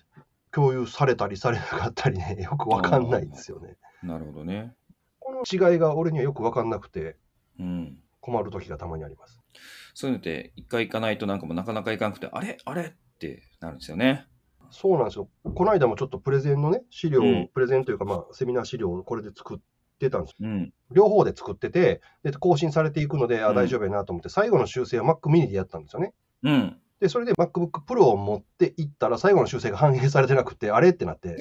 [0.55, 3.77] 共有されたりされなかったりね、 よくわかんないんですよね。
[4.03, 4.75] なるほどね。
[5.19, 7.17] この違いが俺にはよくわかんなくて、
[7.59, 9.41] うん、困る時がたまにあります。
[9.95, 12.59] そういうのって一回行かないとなんかもなかなか行かなくて、あれ？
[12.65, 12.83] あれ？
[12.83, 14.27] ってなるんですよね。
[14.71, 15.29] そうなんですよ。
[15.43, 19.59] この間もちょっとプレゼンのね、資料、うん、プレゼンというか、まあ、セミナー資料をこれで作っ
[19.99, 20.37] てたんです。
[20.41, 26.13] うん、両方で作ってて、で更新されていくので、あ、大丈夫やなと思って、最後の修正は Mac mini でやったんですよね。
[26.43, 26.81] うん。
[27.05, 30.89] で、それで MacBook Pro を持っていったら、最後の修正が反映されてなくて、あれ？
[30.89, 31.37] ってなって。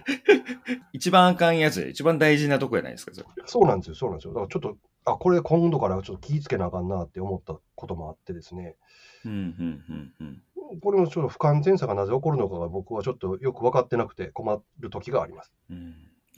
[0.92, 4.34] 一番あかんやつ、一番大事なとこやないですか、そそうなんですよ、そうなんですよ。
[4.34, 8.76] だからちょっと、あ、これ今度からちょっと気ぃつけなあかんなって思ったこともあってですね。
[9.24, 10.42] うん、うん、うん、うん。
[10.82, 15.54] これのちょっと不完全さがなぜ起こるのかが僕はちょっとよく分かってなくて困る時があります。
[15.70, 15.94] うん、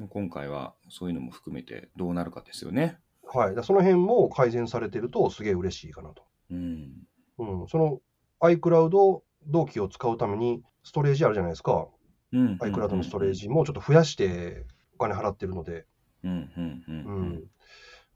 [0.08, 2.98] 今回はそういうのも含めてどうなるかですよね。
[3.24, 6.22] はい、その辺も改善されてるとすげえ嬉しいかなと。
[6.50, 6.92] うん、
[7.38, 8.00] うん、その
[8.40, 11.88] iCloud 同期を使うためにストレージあるじゃないですか。
[12.32, 15.86] うん、iCloud のストレージもちょっと増やしてお金払ってるので、
[16.24, 17.44] うんうんうんうん、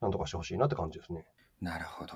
[0.01, 1.27] なんとかしてほしいなって感じですね。
[1.61, 2.15] なるほど。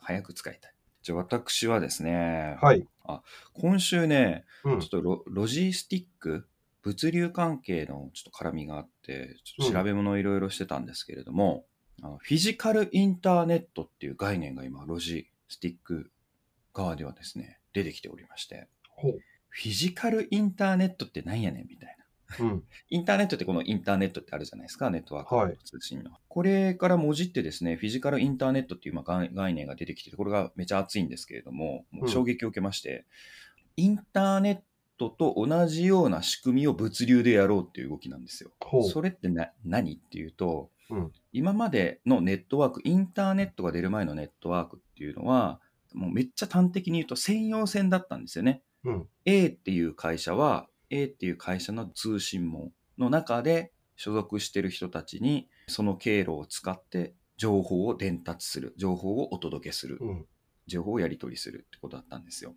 [0.00, 0.74] 早く使いたい。
[1.02, 2.86] じゃあ私はですね、はい。
[3.04, 3.22] あ
[3.54, 6.46] 今週ね、うん、ちょっとロロジスティック、
[6.82, 11.64] 物流関係のちょっと絡みがあって、ちょっと調べ物をいろいろしてたんですけれども、
[11.98, 16.10] うん、あのフィジカルインターネットっていう概念が今、ロジスティック
[16.72, 18.68] 側ではですね、出てきておりまして、
[19.48, 22.00] フィジカルインターネットって何やねんみたいな。
[22.38, 26.20] うん、 インターネットってこのインターネットってあるじゃないですか、ネットワークの通信の、はい。
[26.28, 33.04] これからもじってですね、フィジカルインターネットっていうまあ概念が出てきて、これがめちゃ熱いんですけれども、もう衝撃を受けまして、
[33.76, 34.60] うん、インターネッ
[34.96, 38.52] トと同じような仕組みを物流でやろうっていう動きなんですよ。
[38.92, 45.60] それってな何っていうと、うん、今までのネットワーク、インターネットが出る前のネットワークっていうのは、
[45.94, 48.62] もうめっちゃ端的に言うと専用線だったんですよね。
[48.84, 60.26] うん、A っていう会社は A っていう会社の通信網の中で所属してる人たちにその経路を使って情報を伝達する情報をお届けする、うん、
[60.66, 62.54] 情報をやり取りするってことだったんですよ。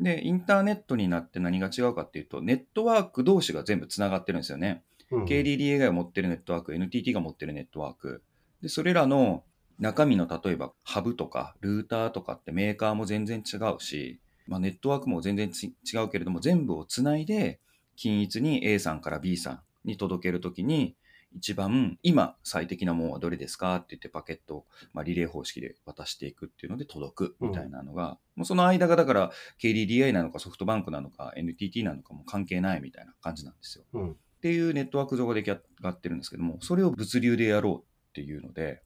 [0.00, 4.82] でインターネットになって何が違うかっていうとネットワーク同士が全部つながってるんですよね。
[5.10, 8.22] うん、KDDA が持ってるネットワーク NTT が持ってるネットワーク
[8.62, 9.44] でそれらの
[9.82, 17.60] 中身の例えばハブとかルーターとかってメーカーも全然違うしまあ、ネットワークも全然違うけれども、全部をつないで、
[17.96, 20.96] 均一に A さんから B さんに届けるときに、
[21.34, 33.84] 一番今最適なものはどれですかって言ってパケットを、まあ、リレー方式で渡していくっていうので届くみたいなのが、うん、もうその間がだから KDDI なのかソフトバンクなのか NTT なのかも関係ないみたいな感じなんですよ。
[33.94, 38.82] うん、っていうネットワーク上が出来上がってるんですけども、それを物流でやろうっていうので、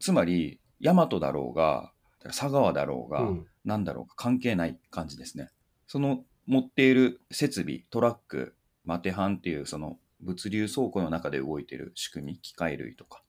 [0.00, 3.28] つまり、ヤマトだろうが、佐川だろうが、
[3.64, 5.50] 何だろうが関係ない感じですね。
[5.86, 8.54] その持っている設備、トラック、
[8.84, 13.22] マテハンっていうその物流倉庫の中で動いてる仕組み、機械類とか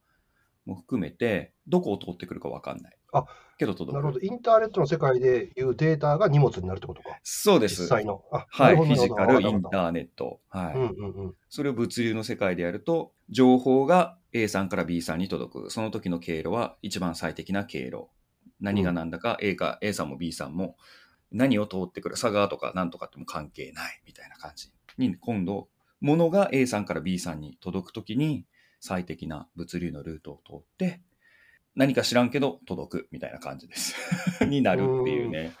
[0.64, 2.96] も含めて、どこを通ってくるか分かんない。
[3.12, 3.24] あ
[3.58, 3.94] けど届く。
[3.94, 4.20] なるほど。
[4.20, 7.18] インターネットの世界でいうデータが荷物になるってことか。
[7.22, 7.82] そうです。
[7.82, 8.22] 実際の。
[8.30, 8.76] はい。
[8.76, 10.40] フィジカル、インターネット。
[10.48, 11.34] はい、うんうんうん。
[11.48, 15.70] それを物流の世界でやると、情報が A さんから B さんに届く。
[15.70, 18.08] その時の経路は一番最適な経路。
[18.60, 20.76] 何が何だか、A か A さんも B さんも
[21.32, 25.68] 何を通ってくる、佐川とか何とかっても関係ないみたいな感じに、今度、
[26.00, 28.44] ものが A さんから B さんに届くときに、
[28.80, 31.00] 最適な物流のルートを通って、
[31.74, 33.94] 何か知らんけど届くみたいな感じです。
[34.44, 35.54] になるっていうね。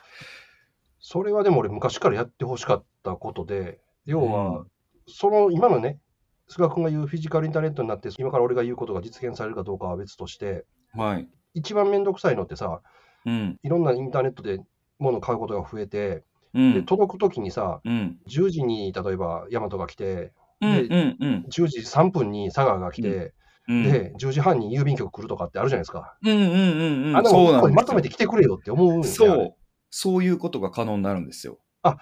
[0.98, 4.66] それはでも俺昔からやってほしかったことで、要は、
[5.06, 5.98] その今のね、
[6.48, 12.80] 菅君が言うフィジカルインターネットになって、今から俺が言うことが実現されるかどうかは別として、はい、一番めんどくさいのってさ、
[13.24, 14.60] うん、いろんなインターネットで
[14.98, 16.22] 物を買うことが増えて、
[16.54, 23.34] うん、で届くときにさ、うん、10時に例えばヤマトが来て、で、うんうん、10時3分に佐川が来て、
[23.68, 26.16] うん、で、10時半に郵便局来るとかってあるじゃないですか。
[26.22, 27.16] うんうんうんうん。
[27.16, 29.54] あの、まとめて来てくれよって思うんそう。
[29.90, 31.58] そういうことが可能になるんですよ。
[31.82, 31.98] あ、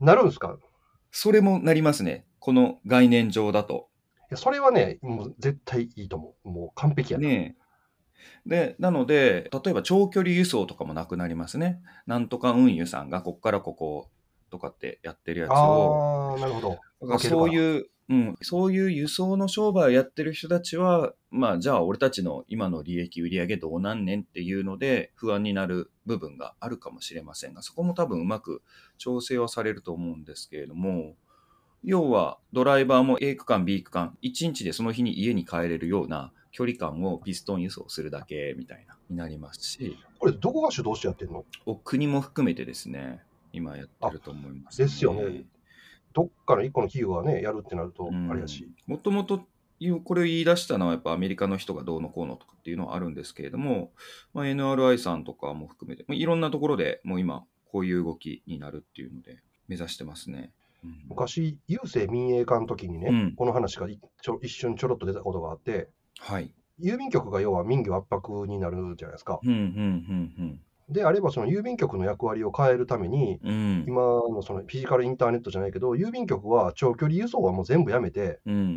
[0.00, 0.56] なるんですか？
[1.10, 2.24] それもなりますね。
[2.42, 3.88] この概念上だと。
[4.22, 6.48] いや、それはね、もう絶対いいと思う。
[6.50, 7.54] もう完璧やね。
[8.44, 11.80] で、なので、例えば長距離輸送とかもなくなりますね。
[12.04, 14.10] なんとか運輸さんがここからここ
[14.50, 15.54] とかってやってるやつを。
[15.54, 16.70] ああ、なるほど。
[17.02, 28.62] だからそういう、うん、そういう輸送の商売をやってる人たちは、まあ、じゃあ俺たちの今の利益、売上どうなんねんっていうので不安になる部分があるかもしれませんが、そこも多分うまく
[28.98, 31.14] 調整はされると思うんですけれども、
[31.84, 39.98] 要はドライバーも A 区間、B 区間、1日でその日に家に帰れるような距離感をピストン輸送するだけみたいな、になりますし。
[40.18, 41.44] これ、どこが主導してやってるの？
[41.84, 43.20] 国も含めてですね、
[43.52, 45.44] 今やってると思います、ね、ですよね。
[46.12, 48.70] どっかの一個の企業がね、やるってなると、あれやし。
[48.86, 49.46] もともと
[50.04, 53.90] これを言い出したのはやっぱアメリカの人がどうのこうのとかっていうのはあるんですけれども、
[54.32, 60.52] まあ、NRI さんとかも含めて、まあ、いろんなところでもう今こういう動きになるっていうので目指してますね。
[60.84, 69.40] うん、昔、郵政民営化の時にね、うん、この話がちょ一瞬ちょろっと出たことがあって、はい、郵便局が要は民業圧迫になるじゃないですか。
[69.42, 70.60] うんうんうんうん。
[70.88, 78.74] であれば、その郵便局の役割を変えるために、うん、今のそのフィジカルインターネットじゃないけど、郵便局は長距離輸送はもう全部やめて、うんうんうんう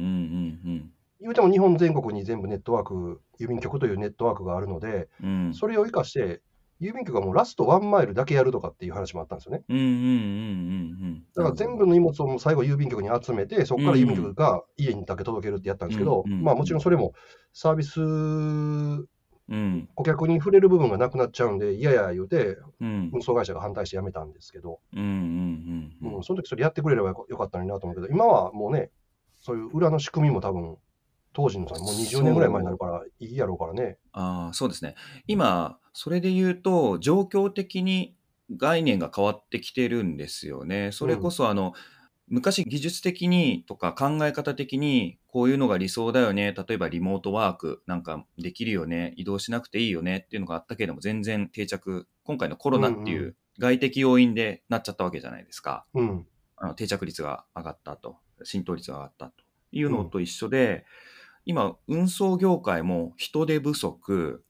[0.75, 0.91] ん。
[1.21, 6.41] 言うても日本全国に全部ネットワーク、郵便局というネットワークがあるので、うん、それを生かして、
[6.81, 9.63] 郵便局はもうラストワンマイルだけやるとかっていう話もあったんですよね。
[11.35, 17.13] だから全部の荷物をもう最後郵便局に集めて、そこから郵便局が家にだけ届けるってやったんですけど、まあもちろんそれも
[17.53, 25.91] サービス、うん、顧客に触れる部分がなくなっちゃうんで、いやいや言うて、運送会社が反対してやめたんですけど、うん、
[26.23, 28.89] その時それやってくれればよかったのになと思うけど、今はもうね、
[29.39, 30.77] そういう裏の仕組みも多分
[31.35, 33.97] 当時のさ、もう20年ぐらい前になるから、いいやろうからね。
[34.13, 34.95] ああ、そうですね。
[35.27, 38.15] 今、それで言うと、状況的に
[38.55, 40.93] 概念が変わってきてるんですよね。
[40.93, 41.73] それこそ、あの、うん、
[42.27, 46.53] 昔技術的にとか考え方的にこういうのが理想だよね。
[46.53, 49.13] 例えばリモートワークなんかできるよね。
[49.17, 55.85] 移動しなくていいよねっていうのがあったけれども、全然定着、今回のコロナっていう外的要因でなっちゃったわけじゃないですか。
[55.93, 59.33] うん、あの定着率が上がったと、浸透率が上がったと
[59.73, 61.14] いうのと一緒で、うん
[61.45, 64.43] 今、運送業界も人手不足、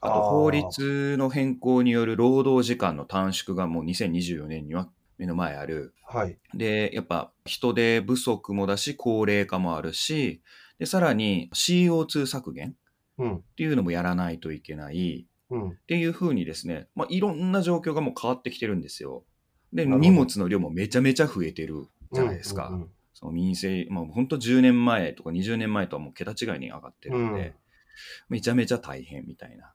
[0.00, 5.94] あと法律の変更による労働時間の短縮がもう2024年には目の前ある。
[6.02, 6.38] はい。
[6.54, 10.42] で、やっぱ人手不足もだし、高齢化もあるし、
[10.78, 12.74] で、さらに CO2 削減
[13.22, 15.26] っていうのもやらないといけない。
[15.50, 19.24] うん、っていうふうにですね、まあ、いろんな状況がもう変わってきてるんですよ。
[19.72, 22.68] で、荷物の量もめちゃめちゃ増えてるじゃないですか。
[22.68, 27.54] うんうんうんその民生、まあ、本当10年前とか20年前とはもう桁違いに上がってるんで、うん、
[28.30, 29.72] めちゃめちゃ大変みたいな。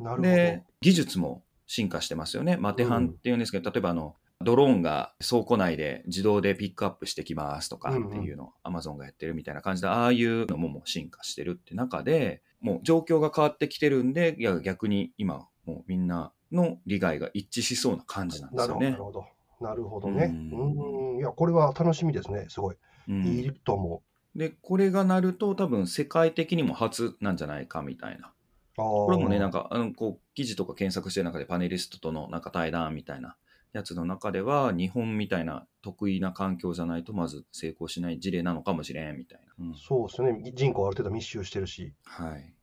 [0.00, 2.56] なるほどで、技術も進化してますよね。
[2.56, 18.90] マテハンっていうんですけど、うん、例えばあの、ドローンが倉庫内で自動でピックアップしてきますとかっていうのをアマゾンがやってるみたいな感じで、ああいうのももう進化してるって中で、もう状況が変わってきてるんで、いや逆に今もうみんなの利害が一致しそうな感じなんですよね。
[18.90, 19.24] なるほど。
[19.62, 20.26] なるほどね。
[20.52, 21.18] うん。
[21.18, 22.46] いや、これは楽しみですね。
[22.48, 22.76] すごい。
[23.08, 24.02] うん、いいと思
[24.34, 24.38] う。
[24.38, 28.32] で、これがなると多分世界的にも初なんじゃないかみたいな。
[28.76, 33.36] これもね、なんか、あのこう記事とか検索してる中でパネリストとのなんか対談みたいな
[33.72, 39.66] やつの中では、日本みたいな得意な環境じゃないとまず成功しない事例なのかもしれんみたいな。
[39.66, 40.52] うん、そうですね。
[40.54, 41.92] 人口ある程度密集してるし。
[42.04, 42.54] はい。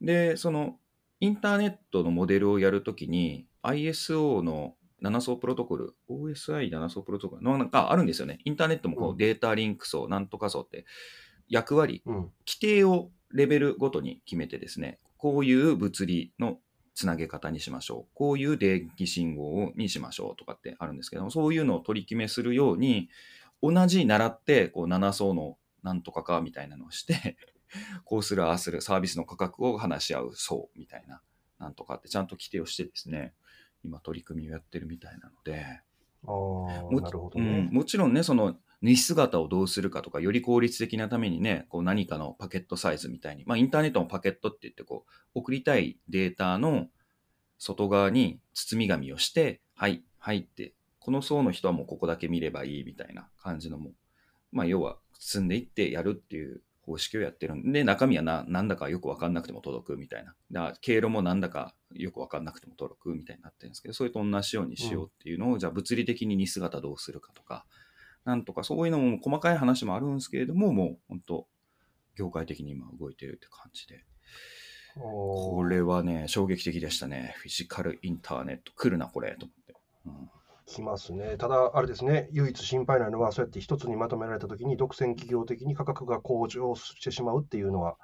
[0.00, 0.78] で、その
[1.20, 7.42] インターネットのモデルをやるときに ISO の7層プロトコル、OSI7 層プロトコル。
[7.42, 8.38] のなんかあるんですよね。
[8.44, 10.86] インターネットもこうデータリンク層、なんとか層って
[11.48, 16.58] 役割、規定をレベルごとに決めてですね、こういう物理の
[16.94, 18.10] つなげ方にしましょう。
[18.14, 23.08] こういう電気信号にしましょうとかってあるんですけども、そういうのを取り決めするように、
[23.62, 27.36] 同じ習ってこう7層のなんとかかみたいなのをして
[28.04, 31.22] こうする、ああする、サービスの価格を話し合う層みたいな、
[31.58, 33.34] なんとかってちゃんと規定をしてですね、
[33.84, 35.80] 今取り組みをやってるみたいなので、
[36.24, 46.88] あもなるほどね、うん、もちろんね、その荷姿をどうするかとか、より効率的なためにね、こう何かのパケットサイズみたいに、まあインターネットのパケットって言って、こう、送りたいデータの
[47.58, 53.92] 外側に包み紙をして、はい、はいって、この層の人はもうここだけ見ればいいみたいな感じのも、
[54.50, 60.34] まあ要は包んでいってやるっていう方式をやってるんで、中身はななんだかよくわかんなくても届くみたいな。
[60.50, 67.64] だ経路もなんだかよくわかんなくても届くみたいになってるんですけど、それと同じようにしようっていうのを、うん、じゃあ物理的に似姿どうするかとか、
[68.24, 71.46] なんとかそういうのも細かい話もあるんですけれども、もう本当、
[72.16, 74.04] 業界的に今動いてるって感じで。
[74.94, 77.34] これはね、衝撃的でしたね。
[77.38, 79.74] フィジカルインターネット、来るな、これ、と思って。
[80.06, 81.36] うんきますね。
[81.38, 87.96] ただ、あれですね、唯一心配なのは、そうやって一つにまとめられたときに、独占企業的に価格が向上してしまうっていうのは、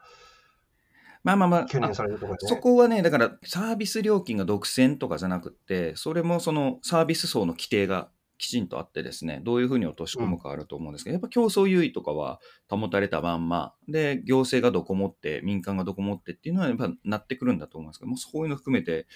[1.24, 12.40] まあまあまあ、懸念されるところ、ね、そこはね、だからサービス料金が独占とかじゃなくて、それもそのサービス層の規定がきちんとあってですね、どういうふうに落とし込むかあると思うんですけど、うん、やっぱ競争優位とかは
[12.70, 19.06] 保たれたまんま、で、行政がどこ持って、民間がどこ持ってっていうのはやっぱなってくるんだと思うんですけども、そういうの含めて、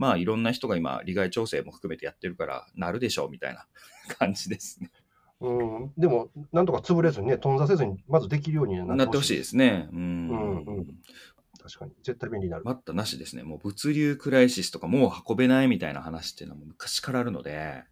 [0.00, 3.66] まあいろんな人が今、利害調整も含めてやってるから、なるでしょうみたいな
[4.18, 4.90] 感じですね。
[5.40, 9.90] うん、でも、なんとか潰れずにね、頓挫せずに、まずできるようになってほしいですね。
[9.92, 10.28] うん。
[10.28, 10.86] うん、うん、
[11.62, 11.92] 確かに。
[12.02, 12.64] 絶対便利になる。
[12.64, 13.42] 待ったなしですね。
[13.42, 17.84] もう物流クライシスとかもう運べないみたいな話っていうのは昔からあるので、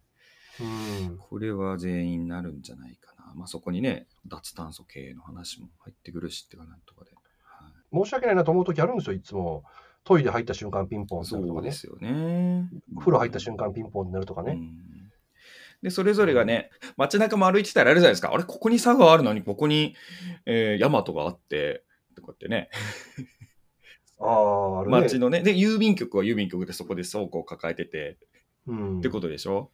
[0.59, 0.63] う
[1.11, 3.33] ん、これは全員なるんじゃないかな。
[3.35, 7.11] まあそこにね、脱炭素系の話も入ってくるしっていうかなんとかで。
[7.43, 9.63] はい、申し訳ないなと思う時あるんですよ、いつも。
[10.09, 11.69] トイレ入った瞬間ピンポンするとかね。
[11.69, 12.67] ですよね。
[12.97, 14.59] 風呂入った瞬間ピンポンになるとかね。
[15.83, 18.31] で、それぞれがね、街中も歩いてたらあるじゃないですか。
[18.33, 19.93] あれ、ここに佐賀あるのに、ここに、
[20.47, 21.83] えー、大和があって、
[22.15, 22.71] とかってね。
[24.19, 24.99] ああ、あるね。
[24.99, 25.43] 街のね。
[25.43, 28.17] で、郵便局は郵便局でそこで倉庫を抱えてて、
[28.65, 29.69] うん、ってことでしょ？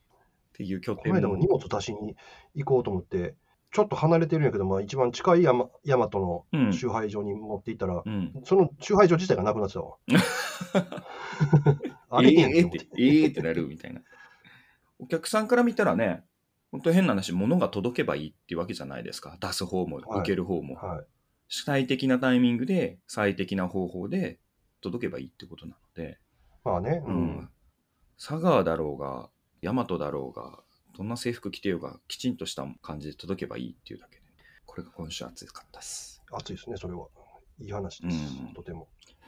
[0.49, 2.17] っていう拠点この間も荷物出しに
[2.55, 3.35] 行こうと思って、
[3.71, 9.97] ちょっと離れてるんやけど、まあ、一番近い山大和の集配所に持っていったら、うん、その集配所自体がなくなってたわ。
[12.09, 14.01] あれええって、ええってなるみたいな。
[14.99, 16.23] お客さんから見たらね、
[16.71, 19.37] 本当変な話、物が届けばいいっていうわけじゃないですか。
[19.39, 20.75] 出す方も、受ける方も。
[20.75, 21.05] はい、
[21.47, 24.39] 主体的なタイミングで、最適な方法で
[24.81, 26.19] 届けばいいってことなので。
[26.63, 27.03] まあね。
[27.05, 27.49] うん。
[28.17, 29.29] 佐川だろうが、
[29.61, 30.59] 大和だろうが、
[30.97, 34.23] どんな制服着てようがきちんとした感じで届けばいいっていうだけで、
[34.65, 36.23] これが今週暑かったです。
[36.31, 37.07] 暑いですね、それは。
[37.59, 38.87] いい話です、うん、とても。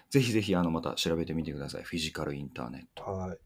[0.09, 1.83] ぜひぜひあのまた調べてみてください。
[1.83, 3.03] フィジカルインターネット。
[3.03, 3.37] はい。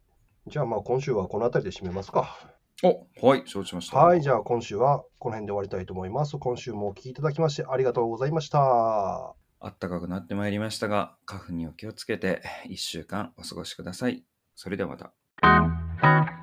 [0.47, 2.37] じゃあまあ今週はこの辺りで締めますか。
[2.83, 3.97] おはい、承知しました。
[3.97, 6.37] はい、じゃあ今週はこの辺で終わりたいと思います。
[6.37, 9.35] 今週もお聞きいただきましてありがとうございました。
[9.63, 14.23] あったかくなってまいりましたが、花粉にお気をつけて1週間お過ごしください。
[14.55, 16.40] それではまた。